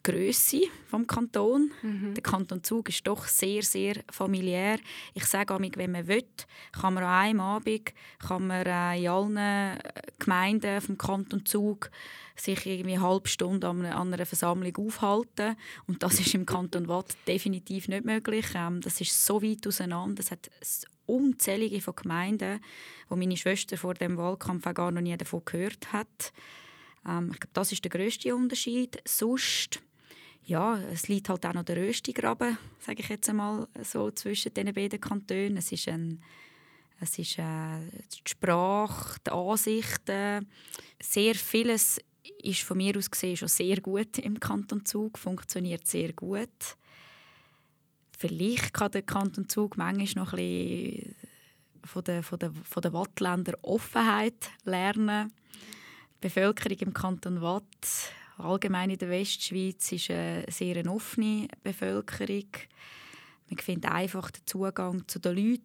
Größe 0.03 0.63
vom 0.89 1.07
Kanton. 1.07 1.71
Mhm. 1.83 2.15
Der 2.15 2.23
Kanton 2.23 2.63
Zug 2.63 2.89
ist 2.89 3.07
doch 3.07 3.27
sehr, 3.27 3.63
sehr 3.63 3.97
familiär. 4.11 4.79
Ich 5.15 5.25
sage 5.27 5.55
auch, 5.55 5.61
wenn 5.61 5.93
man 5.93 6.07
will, 6.07 6.25
kann 6.73 6.95
man 6.95 7.05
an 7.05 7.11
einem 7.11 7.41
Abend 7.41 7.93
kann 8.19 8.47
man 8.47 8.67
äh, 8.67 8.99
in 8.99 9.09
allen 9.09 9.37
äh, 9.37 9.79
Gemeinden 10.19 10.81
vom 10.81 10.99
Kanton 10.99 11.47
Zug 11.47 11.91
sich 12.37 12.67
irgendwie 12.67 12.95
eine 12.95 13.03
halbe 13.03 13.29
Stunde 13.29 13.69
an 13.69 13.85
einer 13.85 14.27
Versammlung 14.27 14.77
aufhalten. 14.77 15.57
Und 15.87 16.03
das 16.03 16.19
ist 16.21 16.35
im 16.35 16.47
Kanton 16.47 16.89
Watt 16.89 17.17
definitiv 17.29 17.89
nicht 17.89 18.05
möglich. 18.05 18.47
Ähm, 18.55 18.81
das 18.81 19.01
ist 19.01 19.25
so 19.25 19.43
weit 19.43 19.67
auseinander. 19.67 20.21
Es 20.21 20.31
hat 20.31 20.51
unzählige 21.07 21.81
von 21.81 21.95
Gemeinden, 21.95 22.61
wo 23.09 23.17
meine 23.17 23.37
Schwester 23.37 23.77
vor 23.77 23.95
dem 23.95 24.17
Wahlkampf 24.17 24.67
auch 24.67 24.75
gar 24.75 24.91
noch 24.91 25.01
nie 25.01 25.17
davon 25.17 25.43
gehört 25.45 25.93
hat. 25.93 26.33
Ähm, 27.07 27.31
ich 27.33 27.41
glaube, 27.41 27.53
das 27.55 27.73
ist 27.73 27.85
der 27.85 27.91
größte 27.91 28.35
Unterschied. 28.35 29.01
Sonst 29.07 29.81
ja, 30.45 30.77
es 30.93 31.09
liegt 31.09 31.29
halt 31.29 31.47
auch 31.47 31.55
noch 31.55 31.65
der 31.65 31.77
Röstigraben, 31.77 32.59
sage 32.81 33.03
ich 33.03 33.09
jetzt 33.09 33.29
einmal 33.29 33.69
so, 33.83 34.11
zwischen 34.11 34.53
den 34.53 34.73
beiden 34.75 35.01
Kantonen. 35.01 35.57
Es 35.57 35.71
ist 35.71 35.89
ein, 35.89 36.21
Es 37.01 37.19
ist 37.19 37.39
äh, 37.39 37.81
die 38.13 38.29
Sprache, 38.29 39.19
die 39.27 39.31
Ansichten. 39.31 40.49
Sehr 41.01 41.35
vieles 41.35 42.01
ist 42.43 42.63
von 42.63 42.77
mir 42.77 42.97
aus 42.97 43.11
gesehen 43.11 43.37
schon 43.37 43.49
sehr 43.49 43.81
gut 43.81 44.19
im 44.19 44.39
Kanton 44.39 44.85
Zug, 44.85 45.19
funktioniert 45.19 45.87
sehr 45.87 46.13
gut. 46.13 46.77
Vielleicht 48.17 48.73
kann 48.73 48.93
der 48.93 49.03
Kanton 49.03 49.49
Zug 49.49 49.77
manchmal 49.77 50.25
noch 50.25 50.33
ein 50.33 50.39
bisschen 50.39 51.17
von 51.85 52.05
der, 52.05 52.23
von 52.23 52.39
der, 52.39 52.53
von 52.53 52.83
der 52.83 52.93
Wattländer 52.93 53.55
Offenheit 53.63 54.51
lernen. 54.65 55.33
Bevölkerung 56.23 56.79
im 56.79 56.95
Kanton 56.95 57.43
Watt, 57.43 58.12
allgemein 58.38 58.91
in 58.91 58.99
der 58.99 59.11
Westschweiz, 59.11 59.93
ist 59.93 60.11
eine 60.11 60.47
sehr 60.49 60.87
offene 60.91 61.49
Bevölkerung. 61.62 62.49
Man 63.50 63.59
findet 63.59 63.91
einfach 63.91 64.31
den 64.31 64.47
Zugang 64.47 65.07
zu 65.09 65.19
den 65.19 65.37
Leuten. 65.37 65.62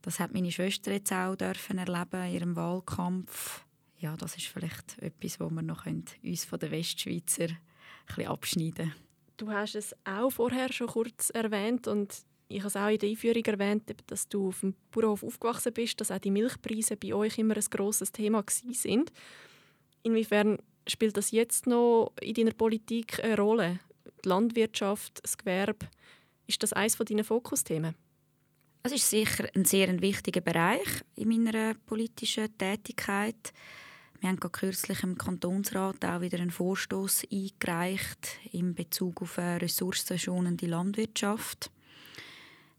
Das 0.00 0.20
hat 0.20 0.32
meine 0.32 0.50
Schwester 0.50 0.92
jetzt 0.92 1.12
auch 1.12 1.36
dürfen 1.36 1.78
erleben 1.78 2.24
in 2.24 2.32
ihrem 2.32 2.56
Wahlkampf. 2.56 3.64
Ja, 3.98 4.16
das 4.16 4.36
ist 4.36 4.46
vielleicht 4.46 4.98
etwas, 5.00 5.38
wo 5.38 5.50
wir 5.50 5.62
noch 5.62 5.86
uns 5.86 6.44
von 6.44 6.58
den 6.58 6.70
Westschweizer 6.70 7.48
ein 7.48 7.58
bisschen 8.06 8.26
abschneiden. 8.26 8.94
Du 9.36 9.50
hast 9.50 9.74
es 9.74 9.94
auch 10.04 10.30
vorher 10.30 10.72
schon 10.72 10.86
kurz 10.86 11.30
erwähnt 11.30 11.88
und 11.88 12.14
ich 12.52 12.60
habe 12.60 12.68
es 12.68 12.76
auch 12.76 12.88
in 12.88 12.98
der 12.98 13.08
Einführung 13.08 13.44
erwähnt, 13.44 13.94
dass 14.06 14.28
du 14.28 14.48
auf 14.48 14.60
dem 14.60 14.74
Bauernhof 14.90 15.22
aufgewachsen 15.22 15.72
bist, 15.72 16.00
dass 16.00 16.10
auch 16.10 16.18
die 16.18 16.30
Milchpreise 16.30 16.96
bei 16.96 17.14
euch 17.14 17.38
immer 17.38 17.56
ein 17.56 17.64
grosses 17.70 18.12
Thema 18.12 18.44
sind. 18.48 19.12
Inwiefern 20.02 20.58
spielt 20.86 21.16
das 21.16 21.30
jetzt 21.30 21.66
noch 21.66 22.12
in 22.20 22.34
deiner 22.34 22.52
Politik 22.52 23.22
eine 23.22 23.36
Rolle? 23.36 23.80
Die 24.24 24.28
Landwirtschaft, 24.28 25.20
das 25.22 25.38
Gewerbe, 25.38 25.88
ist 26.46 26.62
das 26.62 26.72
eines 26.72 26.96
deiner 26.96 27.24
Fokusthemen? 27.24 27.94
Es 28.84 28.92
ist 28.92 29.08
sicher 29.08 29.48
ein 29.54 29.64
sehr 29.64 30.00
wichtiger 30.00 30.40
Bereich 30.40 31.02
in 31.14 31.28
meiner 31.28 31.74
politischen 31.86 32.56
Tätigkeit. 32.58 33.52
Wir 34.18 34.28
haben 34.28 34.40
kürzlich 34.40 35.02
im 35.04 35.16
Kantonsrat 35.16 36.04
auch 36.04 36.20
wieder 36.20 36.38
einen 36.38 36.50
Vorstoß 36.50 37.26
eingereicht 37.32 38.38
in 38.50 38.74
Bezug 38.74 39.22
auf 39.22 39.38
eine 39.38 39.62
ressourcenschonende 39.62 40.66
Landwirtschaft. 40.66 41.70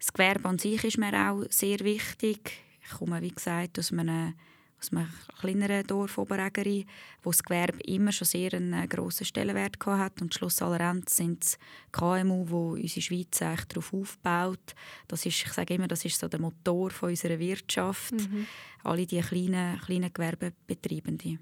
Das 0.04 0.12
Gewerbe 0.12 0.50
an 0.50 0.60
sich 0.60 0.84
ist 0.84 0.98
mir 0.98 1.14
auch 1.14 1.46
sehr 1.50 1.80
wichtig. 1.80 2.52
Ich 2.84 2.98
komme, 2.98 3.22
wie 3.22 3.32
gesagt, 3.32 3.80
aus 3.80 3.94
einem, 3.94 4.34
aus 4.78 4.92
einem 4.92 5.08
kleineren 5.40 5.88
Dorf 5.88 6.18
Oberägeri, 6.18 6.86
wo 7.22 7.32
das 7.32 7.42
Gewerbe 7.42 7.80
immer 7.86 8.12
schon 8.12 8.28
sehr 8.28 8.54
einen 8.54 8.74
äh, 8.74 8.86
grossen 8.86 9.24
Stellenwert 9.26 9.78
hatte. 9.86 10.26
Und 10.26 10.34
schlussendlich 10.34 11.10
sind 11.10 11.46
es 11.46 11.58
KMU, 11.94 12.46
wo 12.50 12.72
unsere 12.74 13.02
Schweiz 13.02 13.42
eigentlich 13.42 13.64
darauf 13.68 13.94
aufbaut. 13.94 14.76
Das 15.08 15.26
ist, 15.26 15.42
ich 15.42 15.54
sage 15.54 15.76
immer, 15.76 15.88
das 15.88 16.04
ist 16.04 16.20
so 16.20 16.28
der 16.28 16.42
Motor 16.42 16.90
von 16.90 17.12
unserer 17.12 17.40
Wirtschaft. 17.40 18.12
Mhm. 18.12 18.46
Alle 18.84 19.06
die 19.06 19.22
kleinen, 19.22 19.80
kleinen 19.80 20.12
Gewerbebetreibenden. 20.14 21.40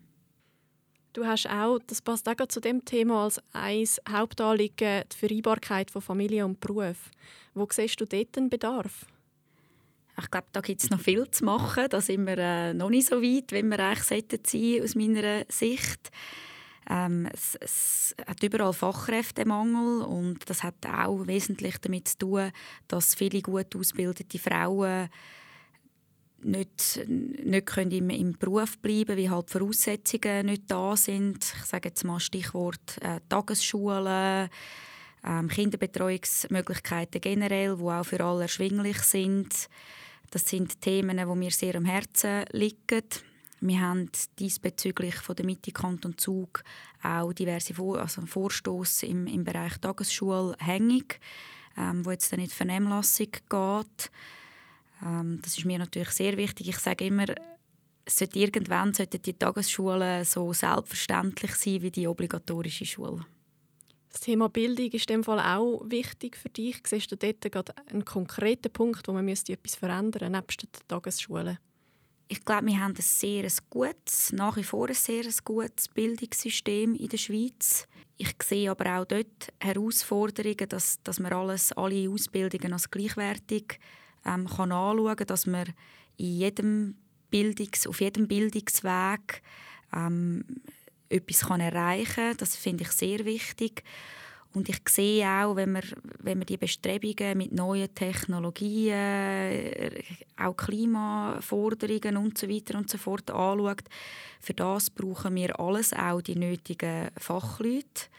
Du 1.14 1.26
hast 1.26 1.50
auch, 1.50 1.80
das 1.88 2.02
passt 2.02 2.30
auch 2.30 2.48
zu 2.48 2.62
dem 2.62 2.86
Thema 2.86 3.26
als 3.26 3.42
ein 3.52 3.86
Hauptanliegen, 4.10 5.04
die 5.12 5.18
Vereinbarkeit 5.18 5.92
von 5.92 6.02
Familie 6.02 6.46
und 6.46 6.62
Beruf. 6.62 7.12
Wo 7.54 7.68
siehst 7.70 8.00
du 8.00 8.06
dort 8.06 8.34
den 8.36 8.50
Bedarf? 8.50 9.06
Ich 10.18 10.32
glaube, 10.32 10.48
da 10.54 10.62
gibt 10.62 10.84
es 10.84 10.90
noch 10.90 11.02
viel 11.02 11.30
zu 11.30 11.44
machen. 11.44 11.88
Da 11.90 12.00
sind 12.00 12.26
wir 12.26 12.38
äh, 12.38 12.74
noch 12.74 12.90
nicht 12.90 13.08
so 13.08 13.22
weit, 13.22 13.52
wie 13.52 13.64
wir 13.64 13.80
eigentlich 13.80 14.04
sein 14.04 14.84
aus 14.84 14.96
meiner 14.96 15.44
Sicht. 15.50 16.12
Ähm, 16.90 17.28
es, 17.34 17.56
es, 17.60 18.16
hat 18.26 18.42
überall 18.42 18.74
Fachkräftemangel 18.74 20.04
und 20.04 20.50
das 20.50 20.64
hat 20.64 20.76
auch 20.86 21.28
wesentlich 21.28 21.78
damit 21.80 22.08
zu 22.08 22.18
tun, 22.20 22.52
dass 22.88 23.16
viele 23.16 23.42
gut 23.42 23.76
ausgebildete 23.76 24.40
Frauen 24.40 25.10
nicht, 26.44 27.00
nicht 27.08 27.66
können 27.66 27.92
im, 27.92 28.10
im 28.10 28.34
Beruf 28.34 28.78
bleiben 28.80 29.18
weil 29.18 29.30
halt 29.30 29.50
Voraussetzungen 29.50 30.46
nicht 30.48 30.64
da 30.68 30.96
sind. 30.96 31.38
Ich 31.44 31.66
sage 31.66 31.90
jetzt 31.90 32.04
mal 32.04 32.20
Stichwort 32.20 32.98
äh, 33.02 33.20
Tagesschulen, 33.30 34.50
ähm, 35.24 35.48
Kinderbetreuungsmöglichkeiten 35.48 37.22
generell, 37.22 37.78
die 37.78 37.84
auch 37.84 38.04
für 38.04 38.24
alle 38.24 38.44
erschwinglich 38.44 39.00
sind. 39.00 39.70
Das 40.32 40.48
sind 40.48 40.82
Themen, 40.82 41.18
die 41.18 41.36
mir 41.36 41.52
sehr 41.52 41.76
am 41.76 41.86
Herzen 41.86 42.46
liegen. 42.52 43.04
Wir 43.60 43.82
haben 43.82 44.10
diesbezüglich 44.40 45.16
von 45.16 45.36
der 45.36 45.46
Mitte 45.46 45.72
Kanton 45.72 46.18
Zug 46.18 46.64
auch 47.04 47.32
diverse 47.32 47.76
Vor 47.76 48.00
also 48.00 48.26
Vorstoß 48.26 49.04
im, 49.04 49.28
im 49.28 49.44
Bereich 49.44 49.78
Tagesschule 49.78 50.56
hängig, 50.60 51.20
ähm, 51.78 52.04
wo 52.04 52.10
jetzt 52.10 52.32
dann 52.32 52.40
in 52.40 52.48
die 52.48 52.52
Vernehmlassung 52.52 53.28
geht. 53.28 54.12
Ähm, 55.04 55.40
das 55.42 55.58
ist 55.58 55.66
mir 55.66 55.80
natürlich 55.80 56.12
sehr 56.12 56.38
wichtig. 56.38 56.70
Ich 56.70 56.80
sage 56.80 57.06
immer, 57.06 57.26
sollte 58.08 58.40
irgendwann 58.40 58.94
sollten 58.94 59.22
die 59.22 59.34
Tagesschulen 59.34 60.26
so 60.26 60.54
selbstverständlich 60.54 61.56
sein 61.56 61.82
wie 61.82 61.92
die 61.92 62.08
obligatorische 62.08 62.86
Schule. 62.86 63.26
Das 64.12 64.22
Thema 64.22 64.50
Bildung 64.50 64.92
ist 64.92 65.10
in 65.10 65.18
dem 65.18 65.24
Fall 65.24 65.40
auch 65.40 65.84
wichtig 65.86 66.36
für 66.36 66.50
dich. 66.50 66.82
Siehst 66.86 67.12
du 67.12 67.16
dort 67.16 67.42
gerade 67.42 67.74
einen 67.88 68.04
konkreten 68.04 68.72
Punkt, 68.72 69.08
wo 69.08 69.14
man 69.14 69.24
müsste 69.24 69.54
etwas 69.54 69.76
verändern 69.76 70.32
müsste, 70.32 70.38
nebst 70.38 70.62
der 70.64 70.88
Tagesschule? 70.88 71.60
Ich 72.28 72.44
glaube, 72.44 72.68
wir 72.68 72.80
haben 72.80 72.96
ein 72.96 73.02
sehr 73.02 73.48
gutes, 73.70 74.32
nach 74.32 74.58
wie 74.58 74.64
vor 74.64 74.88
ein 74.88 74.94
sehr 74.94 75.26
gutes 75.44 75.88
Bildungssystem 75.90 76.96
in 76.96 77.10
der 77.10 77.18
Schweiz. 77.18 77.88
Ich 78.18 78.34
sehe 78.44 78.72
aber 78.72 79.00
auch 79.00 79.06
dort 79.06 79.52
Herausforderungen, 79.60 80.70
dass, 80.70 81.02
dass 81.04 81.20
man 81.20 81.34
alles, 81.34 81.74
alle 81.74 82.10
Ausbildungen 82.10 82.74
als 82.74 82.90
gleichwertig 82.90 83.80
ähm, 84.26 84.48
kann 84.48 84.72
anschauen 84.72 85.16
kann, 85.16 85.28
dass 85.28 85.46
man 85.46 85.66
in 86.18 86.38
jedem 86.38 86.96
Bildungs-, 87.32 87.88
auf 87.88 88.02
jedem 88.02 88.28
Bildungsweg 88.28 89.42
ähm, 89.94 90.44
etwas 91.10 91.48
kann 91.48 91.62
erreichen 91.62 92.14
kann. 92.16 92.38
Das 92.38 92.56
finde 92.56 92.84
ich 92.84 92.92
sehr 92.92 93.26
wichtig. 93.26 93.84
Und 94.54 94.68
ich 94.68 94.82
sehe 94.90 95.26
auch, 95.26 95.56
wenn 95.56 95.72
man, 95.72 95.84
wenn 96.20 96.38
man 96.38 96.46
die 96.46 96.58
Bestrebungen 96.58 97.38
mit 97.38 97.54
neuen 97.54 97.94
Technologien, 97.96 98.94
äh, 98.94 100.04
auch 100.38 100.58
Klimaforderungen 100.58 102.18
und 102.18 102.38
so 102.38 102.50
weiter 102.50 102.78
und 102.78 102.90
so 102.90 102.98
fort 102.98 103.32
anschaut, 103.32 103.84
für 104.42 104.54
das 104.54 104.90
brauchen 104.90 105.36
wir 105.36 105.58
alles, 105.60 105.94
auch 105.94 106.22
die 106.22 106.36
nötigen 106.36 107.10
Fachleute. 107.18 108.10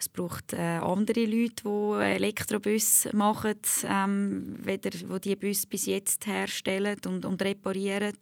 Es 0.00 0.08
braucht 0.08 0.54
äh, 0.54 0.78
andere 0.78 1.26
Leute, 1.26 1.62
die 1.62 2.02
Elektrobus 2.14 3.06
machen, 3.12 3.58
ähm, 3.84 4.56
weder, 4.64 4.88
die 4.88 5.20
die 5.20 5.36
Bus 5.36 5.66
bis 5.66 5.84
jetzt 5.84 6.26
herstellen 6.26 6.96
und, 7.06 7.26
und 7.26 7.42
reparieren. 7.42 8.16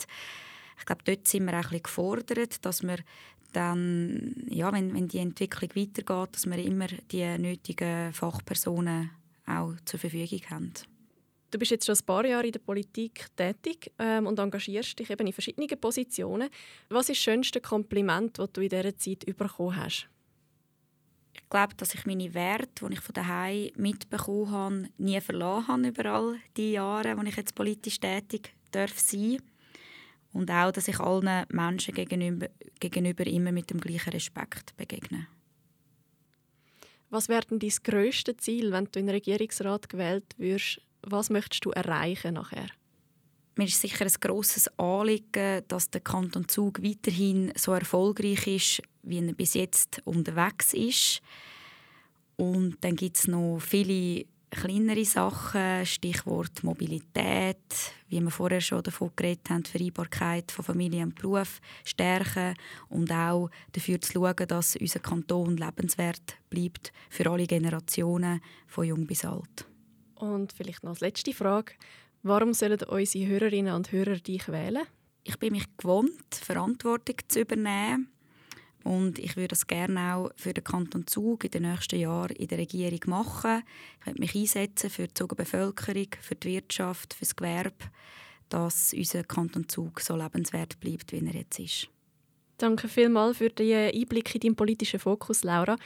Ich 0.76 0.84
glaube, 0.84 1.04
dort 1.04 1.28
sind 1.28 1.44
wir 1.44 1.60
auch 1.60 1.70
ein 1.70 1.80
gefordert, 1.80 2.64
dass 2.64 2.82
wir 2.82 2.96
dann, 3.52 4.34
ja, 4.48 4.72
wenn, 4.72 4.92
wenn 4.92 5.06
die 5.06 5.18
Entwicklung 5.18 5.70
weitergeht, 5.76 6.34
dass 6.34 6.46
wir 6.46 6.58
immer 6.58 6.88
die 7.12 7.38
nötigen 7.38 8.12
Fachpersonen 8.12 9.10
auch 9.46 9.74
zur 9.84 10.00
Verfügung 10.00 10.50
haben. 10.50 10.72
Du 11.52 11.60
bist 11.60 11.70
jetzt 11.70 11.86
schon 11.86 11.94
ein 11.94 12.04
paar 12.04 12.26
Jahre 12.26 12.46
in 12.46 12.52
der 12.52 12.58
Politik 12.58 13.28
tätig 13.36 13.92
ähm, 14.00 14.26
und 14.26 14.40
engagierst 14.40 14.98
dich 14.98 15.10
eben 15.10 15.28
in 15.28 15.32
verschiedenen 15.32 15.80
Positionen. 15.80 16.50
Was 16.88 17.08
ist 17.08 17.18
das 17.18 17.22
schönste 17.22 17.60
Kompliment, 17.60 18.36
das 18.36 18.50
du 18.52 18.62
in 18.62 18.68
dieser 18.68 18.96
Zeit 18.96 19.24
bekommen 19.24 19.76
hast? 19.76 20.08
Glaube, 21.50 21.74
dass 21.76 21.94
ich 21.94 22.04
meine 22.04 22.34
Werte, 22.34 22.86
die 22.86 22.94
ich 22.94 23.00
von 23.00 23.14
daheim 23.14 23.70
mitbekommen 23.76 24.50
habe, 24.50 24.88
nie 24.98 25.20
verloren 25.20 25.66
habe 25.66 25.88
über 25.88 26.04
all 26.06 26.38
die 26.56 26.72
Jahre, 26.72 27.16
wo 27.16 27.22
ich 27.22 27.36
jetzt 27.36 27.54
politisch 27.54 28.00
tätig 28.00 28.54
darf 28.70 28.98
sein 28.98 29.38
und 30.32 30.50
auch, 30.50 30.72
dass 30.72 30.88
ich 30.88 31.00
allen 31.00 31.46
Menschen 31.50 31.94
gegenüber, 31.94 32.48
gegenüber 32.80 33.26
immer 33.26 33.52
mit 33.52 33.70
dem 33.70 33.80
gleichen 33.80 34.10
Respekt 34.10 34.76
begegne. 34.76 35.26
Was 37.10 37.28
wäre 37.28 37.46
denn 37.46 37.58
dein 37.58 37.72
grösstes 37.82 38.36
Ziel, 38.38 38.70
wenn 38.70 38.84
du 38.84 39.00
in 39.00 39.06
den 39.06 39.14
Regierungsrat 39.14 39.88
gewählt 39.88 40.34
wirst? 40.36 40.82
Was 41.02 41.30
möchtest 41.30 41.64
du 41.64 41.70
erreichen 41.70 42.34
nachher? 42.34 42.68
Mir 43.58 43.64
ist 43.64 43.80
sicher 43.80 44.04
ein 44.04 44.12
grosses 44.20 44.68
Anliegen, 44.78 45.64
dass 45.66 45.90
der 45.90 46.00
Kanton 46.00 46.46
Zug 46.46 46.80
weiterhin 46.80 47.52
so 47.56 47.72
erfolgreich 47.72 48.46
ist, 48.46 48.82
wie 49.02 49.18
er 49.18 49.32
bis 49.32 49.54
jetzt 49.54 50.00
unterwegs 50.04 50.74
ist. 50.74 51.22
Und 52.36 52.76
dann 52.82 52.94
gibt 52.94 53.16
es 53.16 53.26
noch 53.26 53.58
viele 53.58 54.26
kleinere 54.50 55.04
Sachen, 55.04 55.84
Stichwort 55.84 56.62
Mobilität, 56.62 57.56
wie 58.08 58.20
wir 58.20 58.30
vorher 58.30 58.60
schon 58.60 58.84
davon 58.84 59.10
geredet 59.16 59.50
haben, 59.50 59.64
Vereinbarkeit 59.64 60.52
von 60.52 60.64
Familie 60.64 61.02
und 61.02 61.16
Beruf 61.16 61.60
stärken 61.84 62.54
und 62.88 63.10
auch 63.10 63.50
dafür 63.72 64.00
zu 64.00 64.12
schauen, 64.12 64.46
dass 64.46 64.76
unser 64.76 65.00
Kanton 65.00 65.56
lebenswert 65.56 66.36
bleibt 66.48 66.92
für 67.10 67.28
alle 67.28 67.48
Generationen, 67.48 68.40
von 68.68 68.86
jung 68.86 69.04
bis 69.04 69.24
alt. 69.24 69.66
Und 70.14 70.52
vielleicht 70.52 70.84
noch 70.84 70.90
als 70.90 71.00
letzte 71.00 71.32
Frage. 71.32 71.72
Warum 72.22 72.52
sollen 72.52 72.82
unsere 72.82 73.26
Hörerinnen 73.26 73.74
und 73.74 73.92
Hörer 73.92 74.16
dich 74.16 74.48
wählen? 74.48 74.86
Ich 75.24 75.38
bin 75.38 75.52
mich 75.52 75.64
gewohnt, 75.76 76.34
Verantwortung 76.34 77.16
zu 77.28 77.40
übernehmen. 77.40 78.08
Und 78.84 79.18
ich 79.18 79.36
würde 79.36 79.48
das 79.48 79.66
gerne 79.66 80.14
auch 80.14 80.30
für 80.36 80.54
den 80.54 80.64
Kanton 80.64 81.06
Zug 81.06 81.44
in 81.44 81.50
den 81.50 81.62
nächsten 81.62 81.98
Jahren 81.98 82.36
in 82.36 82.48
der 82.48 82.58
Regierung 82.58 83.00
machen. 83.06 83.62
Ich 84.00 84.06
möchte 84.06 84.20
mich 84.20 84.34
einsetzen 84.34 84.88
für 84.88 85.08
die 85.08 85.14
Zuger 85.14 85.36
Bevölkerung, 85.36 86.08
für 86.20 86.34
die 86.34 86.54
Wirtschaft, 86.54 87.14
für 87.14 87.24
das 87.24 87.36
Gewerbe, 87.36 87.84
dass 88.48 88.94
unser 88.94 89.24
Kanton 89.24 89.68
Zug 89.68 90.00
so 90.00 90.16
lebenswert 90.16 90.80
bleibt, 90.80 91.12
wie 91.12 91.26
er 91.26 91.34
jetzt 91.34 91.58
ist. 91.58 91.88
Danke 92.56 92.88
vielmals 92.88 93.36
für 93.36 93.50
den 93.50 93.94
Einblick 93.94 94.34
in 94.34 94.40
deinen 94.40 94.56
politischen 94.56 95.00
Fokus, 95.00 95.44
Laura. 95.44 95.76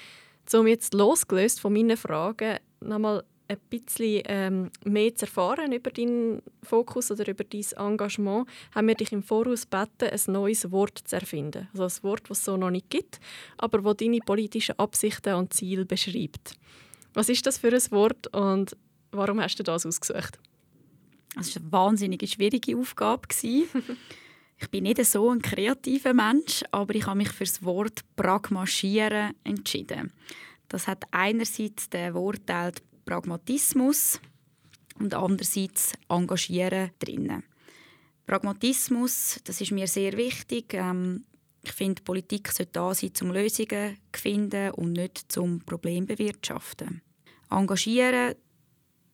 Um 0.52 0.66
jetzt 0.66 0.94
losgelöst 0.94 1.60
von 1.60 1.72
meinen 1.72 1.96
Fragen 1.96 2.58
nochmal 2.80 3.24
ein 3.48 3.58
bisschen 3.70 4.22
ähm, 4.26 4.70
mehr 4.84 5.14
zu 5.14 5.26
erfahren 5.26 5.72
über 5.72 5.90
deinen 5.90 6.42
Fokus 6.62 7.10
oder 7.10 7.28
über 7.28 7.44
dein 7.44 7.64
Engagement, 7.76 8.48
haben 8.74 8.88
wir 8.88 8.94
dich 8.94 9.12
im 9.12 9.22
Voraus 9.22 9.68
gebeten, 9.68 10.10
ein 10.12 10.32
neues 10.32 10.70
Wort 10.70 10.98
zu 11.04 11.16
erfinden. 11.16 11.68
Also 11.72 11.84
ein 11.84 12.02
Wort, 12.04 12.22
das 12.28 12.38
es 12.38 12.44
so 12.44 12.56
noch 12.56 12.70
nicht 12.70 12.90
gibt, 12.90 13.20
aber 13.58 13.82
das 13.82 13.96
deine 13.98 14.18
politischen 14.18 14.78
Absichten 14.78 15.34
und 15.34 15.52
Ziele 15.52 15.84
beschreibt. 15.84 16.54
Was 17.14 17.28
ist 17.28 17.46
das 17.46 17.58
für 17.58 17.72
ein 17.72 17.90
Wort 17.90 18.28
und 18.34 18.76
warum 19.10 19.40
hast 19.40 19.58
du 19.58 19.62
das 19.62 19.84
ausgesucht? 19.84 20.38
Es 21.38 21.54
war 21.54 21.62
eine 21.62 21.72
wahnsinnig 21.72 22.30
schwierige 22.30 22.76
Aufgabe. 22.76 23.28
ich 23.42 24.70
bin 24.70 24.84
nicht 24.84 25.04
so 25.04 25.30
ein 25.30 25.42
kreativer 25.42 26.14
Mensch, 26.14 26.62
aber 26.70 26.94
ich 26.94 27.06
habe 27.06 27.18
mich 27.18 27.30
für 27.30 27.44
das 27.44 27.62
Wort 27.64 28.00
«pragmaschieren» 28.16 29.34
entschieden. 29.44 30.12
Das 30.68 30.88
hat 30.88 31.04
einerseits 31.10 31.90
den 31.90 32.14
Wortteil 32.14 32.72
Pragmatismus 33.04 34.20
und 34.98 35.14
andererseits 35.14 35.92
Engagieren 36.08 36.90
drinnen. 36.98 37.44
Pragmatismus, 38.26 39.40
das 39.44 39.60
ist 39.60 39.72
mir 39.72 39.86
sehr 39.86 40.16
wichtig. 40.16 40.74
Ähm, 40.74 41.24
ich 41.64 41.72
finde, 41.72 42.02
Politik 42.02 42.48
sollte 42.48 42.72
da 42.72 42.94
sein, 42.94 43.12
um 43.20 43.32
Lösungen 43.32 43.98
zu 44.12 44.20
finden 44.20 44.70
und 44.72 44.92
nicht 44.92 45.30
zum 45.30 45.60
Problem 45.60 46.06
bewirtschaften. 46.06 47.02
Engagieren, 47.50 48.34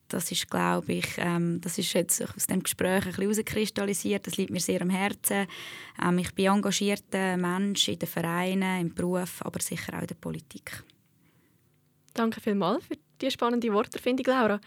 das 0.08 0.32
ist, 0.32 0.50
glaube 0.50 0.94
ich, 0.94 1.06
ähm, 1.18 1.60
das 1.60 1.76
ist 1.76 1.92
jetzt 1.92 2.22
aus 2.22 2.46
dem 2.46 2.62
Gespräch 2.62 3.04
ein 3.04 3.12
bisschen 3.12 3.24
herauskristallisiert. 3.24 4.26
Das 4.26 4.36
liegt 4.38 4.50
mir 4.50 4.60
sehr 4.60 4.80
am 4.80 4.90
Herzen. 4.90 5.46
Ähm, 6.02 6.18
ich 6.18 6.34
bin 6.34 6.46
engagierter 6.46 7.36
Mensch 7.36 7.88
in 7.88 7.98
den 7.98 8.08
Vereinen, 8.08 8.80
im 8.80 8.94
Beruf, 8.94 9.42
aber 9.44 9.60
sicher 9.60 9.94
auch 9.94 10.00
in 10.00 10.06
der 10.06 10.14
Politik. 10.14 10.82
Danke 12.14 12.40
vielmals 12.40 12.84
für 12.86 12.94
die 13.20 13.30
spannende 13.30 13.72
Worterfindung, 13.72 14.26
Laura. 14.26 14.60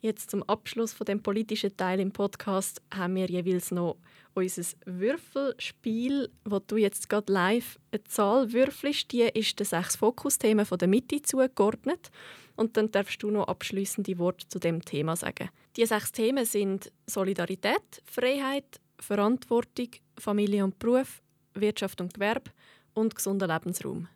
Jetzt 0.00 0.30
zum 0.30 0.44
Abschluss 0.44 0.92
von 0.92 1.06
dem 1.06 1.22
politischen 1.22 1.76
Teil 1.76 1.98
im 1.98 2.12
Podcast 2.12 2.80
haben 2.94 3.16
wir 3.16 3.26
jeweils 3.26 3.72
noch 3.72 3.96
unser 4.34 4.62
Würfelspiel, 4.86 6.30
wo 6.44 6.60
du 6.60 6.76
jetzt 6.76 7.08
gerade 7.08 7.32
live 7.32 7.80
eine 7.90 8.04
Zahl 8.04 8.52
würfelst. 8.52 9.10
Die 9.10 9.22
ist 9.22 9.58
den 9.58 9.66
sechs 9.66 9.96
Fokusthemen 9.96 10.64
von 10.66 10.78
der 10.78 10.86
Mitte 10.86 11.20
zugeordnet. 11.22 12.10
Und 12.54 12.76
dann 12.76 12.92
darfst 12.92 13.22
du 13.22 13.30
noch 13.30 13.48
abschließende 13.48 14.18
Worte 14.18 14.46
zu 14.46 14.60
dem 14.60 14.84
Thema 14.84 15.16
sagen. 15.16 15.48
Die 15.76 15.86
sechs 15.86 16.12
Themen 16.12 16.44
sind 16.44 16.92
Solidarität, 17.06 18.02
Freiheit, 18.04 18.80
Verantwortung, 19.00 19.88
Familie 20.16 20.64
und 20.64 20.78
Beruf, 20.78 21.22
Wirtschaft 21.54 22.00
und 22.00 22.14
Gewerbe 22.14 22.52
und 22.94 23.16
gesunder 23.16 23.48
Lebensraum. 23.48 24.08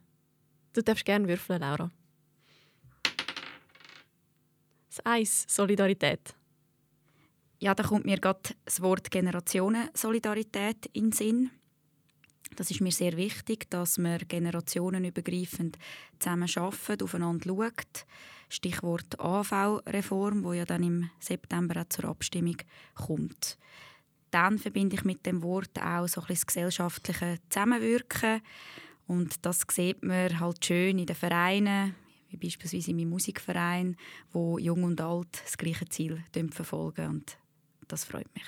Du 0.72 0.82
darfst 0.82 1.04
gerne 1.04 1.28
würfeln, 1.28 1.60
Laura. 1.60 1.90
Das 4.94 5.06
Eis, 5.06 5.46
Solidarität. 5.48 6.34
Ja, 7.60 7.74
da 7.74 7.82
kommt 7.82 8.04
mir 8.04 8.18
gerade 8.18 8.50
das 8.66 8.82
Wort 8.82 9.10
Generationensolidarität 9.10 10.84
in 10.92 11.04
den 11.04 11.12
Sinn. 11.12 11.50
Das 12.56 12.70
ist 12.70 12.82
mir 12.82 12.92
sehr 12.92 13.16
wichtig, 13.16 13.70
dass 13.70 13.96
wir 13.96 14.18
generationenübergreifend 14.18 15.78
zusammen 16.18 16.46
arbeiten, 16.54 17.04
aufeinander 17.04 17.48
schauen. 17.48 17.72
Stichwort 18.50 19.18
AV-Reform, 19.18 20.44
wo 20.44 20.52
ja 20.52 20.66
dann 20.66 20.82
im 20.82 21.10
September 21.20 21.80
auch 21.80 21.88
zur 21.88 22.10
Abstimmung 22.10 22.58
kommt. 22.94 23.56
Dann 24.30 24.58
verbinde 24.58 24.96
ich 24.96 25.04
mit 25.04 25.24
dem 25.24 25.42
Wort 25.42 25.80
auch 25.80 26.06
so 26.06 26.20
ein 26.20 26.26
das 26.28 26.46
gesellschaftliche 26.46 27.38
Zusammenwirken. 27.48 28.42
Und 29.06 29.46
das 29.46 29.62
sieht 29.70 30.02
man 30.02 30.38
halt 30.38 30.62
schön 30.62 30.98
in 30.98 31.06
den 31.06 31.16
Vereinen, 31.16 31.94
wie 32.32 32.36
beispielsweise 32.36 32.90
in 32.90 32.96
meinem 32.96 33.10
Musikverein, 33.10 33.96
wo 34.32 34.58
Jung 34.58 34.84
und 34.84 35.00
Alt 35.00 35.42
das 35.44 35.56
gleiche 35.56 35.88
Ziel 35.88 36.22
verfolgen 36.50 37.08
und 37.08 37.38
das 37.88 38.04
freut 38.04 38.32
mich. 38.34 38.46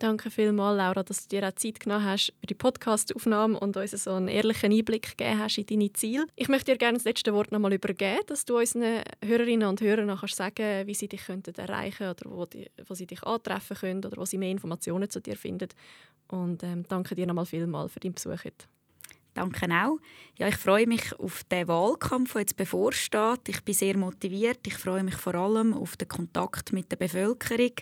Danke 0.00 0.30
vielmals, 0.30 0.78
Laura, 0.78 1.02
dass 1.02 1.28
du 1.28 1.36
dir 1.36 1.46
auch 1.46 1.54
Zeit 1.54 1.78
genommen 1.78 2.06
hast 2.06 2.32
für 2.40 2.46
die 2.46 2.54
Podcastaufnahme 2.54 3.60
und 3.60 3.76
uns 3.76 3.90
so 3.90 4.12
einen 4.12 4.28
ehrlichen 4.28 4.72
Einblick 4.72 5.14
gegeben 5.18 5.38
hast 5.38 5.58
in 5.58 5.66
deine 5.66 5.92
Ziele. 5.92 6.24
Ich 6.36 6.48
möchte 6.48 6.72
dir 6.72 6.78
gerne 6.78 6.96
das 6.96 7.04
letzte 7.04 7.34
Wort 7.34 7.52
nochmal 7.52 7.74
übergeben, 7.74 8.22
dass 8.26 8.46
du 8.46 8.56
unseren 8.56 9.02
Hörerinnen 9.22 9.68
und 9.68 9.82
Hörern 9.82 10.06
noch 10.06 10.26
sagen 10.26 10.54
kannst, 10.54 10.86
wie 10.86 10.94
sie 10.94 11.08
dich 11.08 11.26
könnten 11.26 11.54
erreichen 11.54 12.08
oder 12.08 12.30
wo, 12.30 12.46
die, 12.46 12.70
wo 12.86 12.94
sie 12.94 13.06
dich 13.06 13.22
antreffen 13.24 13.76
können 13.76 14.02
oder 14.02 14.16
wo 14.16 14.24
sie 14.24 14.38
mehr 14.38 14.50
Informationen 14.50 15.10
zu 15.10 15.20
dir 15.20 15.36
finden. 15.36 15.68
Und 16.28 16.62
ähm, 16.62 16.84
danke 16.88 17.14
dir 17.14 17.26
nochmal 17.26 17.44
vielmals 17.44 17.92
für 17.92 18.00
deinen 18.00 18.14
Besuch 18.14 18.42
heute. 18.42 18.64
Danke 19.40 19.66
auch. 19.72 19.98
Ja, 20.36 20.48
ich 20.48 20.56
freue 20.56 20.86
mich 20.86 21.18
auf 21.18 21.44
den 21.44 21.68
Wahlkampf, 21.68 22.32
der 22.32 22.42
jetzt 22.42 22.56
bevorsteht. 22.56 23.48
Ich 23.48 23.62
bin 23.62 23.74
sehr 23.74 23.96
motiviert. 23.96 24.66
Ich 24.66 24.74
freue 24.74 25.02
mich 25.02 25.16
vor 25.16 25.34
allem 25.34 25.72
auf 25.74 25.96
den 25.96 26.08
Kontakt 26.08 26.72
mit 26.72 26.90
der 26.90 26.96
Bevölkerung. 26.96 27.72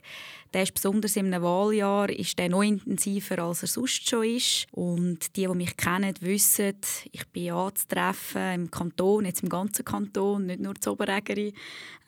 Der 0.53 0.62
ist 0.62 0.75
besonders 0.75 1.16
einem 1.16 1.42
Wahljahr 1.42 2.11
ist 2.11 2.38
der 2.38 2.49
noch 2.49 2.62
intensiver, 2.62 3.40
als 3.40 3.62
er 3.62 3.68
sonst 3.68 4.09
schon 4.09 4.25
ist. 4.25 4.66
Und 4.71 5.37
die, 5.37 5.47
die 5.47 5.55
mich 5.55 5.77
kennen, 5.77 6.14
wissen, 6.21 6.81
ich 7.12 7.29
bin 7.29 7.53
anzutreffen 7.53 8.55
im 8.55 8.71
Kanton, 8.71 9.27
jetzt 9.27 9.42
im 9.42 9.49
ganzen 9.49 9.85
Kanton, 9.85 10.47
nicht 10.47 10.61
nur 10.61 10.75
zu 10.77 10.92
Oberägeri. 10.92 11.55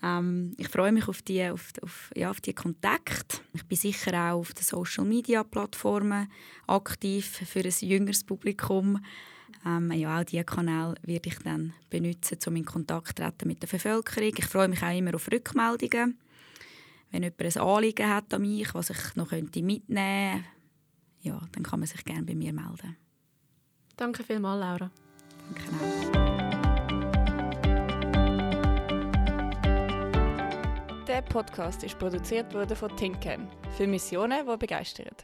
Ähm, 0.02 0.54
ich 0.56 0.68
freue 0.68 0.92
mich 0.92 1.06
auf 1.06 1.22
die, 1.22 1.44
auf, 1.48 1.72
auf, 1.82 2.10
ja, 2.16 2.30
auf 2.30 2.40
die 2.40 2.54
Kontakte. 2.54 3.38
Ich 3.52 3.64
bin 3.66 3.78
sicher 3.78 4.32
auch 4.32 4.40
auf 4.40 4.54
den 4.54 4.64
Social-Media-Plattformen 4.64 6.28
aktiv 6.66 7.42
für 7.46 7.60
ein 7.60 7.74
jüngeres 7.80 8.24
Publikum. 8.24 9.00
Ähm, 9.66 9.92
ja, 9.92 10.18
auch 10.20 10.24
diese 10.24 10.44
Kanäle 10.44 10.94
werde 11.02 11.28
ich 11.28 11.38
dann 11.40 11.74
benutzen, 11.90 12.38
um 12.46 12.56
in 12.56 12.64
Kontakt 12.64 13.08
zu 13.08 13.14
treten 13.14 13.46
mit 13.46 13.62
der 13.62 13.68
Bevölkerung. 13.68 14.32
Ich 14.36 14.46
freue 14.46 14.68
mich 14.68 14.82
auch 14.82 14.96
immer 14.96 15.14
auf 15.14 15.30
Rückmeldungen. 15.30 16.18
Wenn 17.10 17.22
jemand 17.22 17.56
ein 17.56 17.62
Anliegen 17.62 18.08
hat 18.08 18.32
an 18.32 18.42
mich, 18.42 18.72
was 18.74 18.90
ich 18.90 19.16
noch 19.16 19.32
mitnehmen 19.32 19.82
könnte, 19.86 20.44
ja, 21.22 21.40
dann 21.52 21.62
kann 21.62 21.80
man 21.80 21.86
sich 21.86 22.04
gerne 22.04 22.22
bei 22.22 22.34
mir 22.34 22.52
melden. 22.52 22.96
Danke 23.96 24.22
vielmals, 24.22 24.60
Laura. 24.60 24.90
Danke 25.52 25.62
auch. 25.76 26.50
Der 31.06 31.22
Podcast 31.22 31.82
ist 31.82 31.98
produziert 31.98 32.54
worden 32.54 32.76
von 32.76 32.96
Thinkcam 32.96 33.48
für 33.76 33.86
Missionen, 33.86 34.46
die 34.46 34.56
begeistern. 34.56 35.16